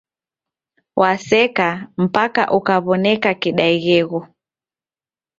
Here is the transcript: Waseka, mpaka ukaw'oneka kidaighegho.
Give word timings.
Waseka, 1.01 1.67
mpaka 2.03 2.43
ukaw'oneka 2.57 3.31
kidaighegho. 3.41 4.19